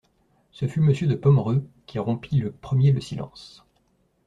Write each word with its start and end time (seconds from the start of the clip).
Ce 0.51 0.67
fut 0.67 0.79
Monsieur 0.81 1.05
de 1.05 1.13
Pomereux 1.13 1.63
qui 1.85 1.99
rompit 1.99 2.39
le 2.39 2.51
premier 2.51 2.91
le 2.91 2.99
silence. 3.01 3.63